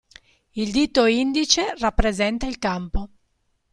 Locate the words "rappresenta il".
1.77-2.57